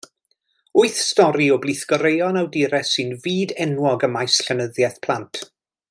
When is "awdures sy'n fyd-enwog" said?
2.41-4.07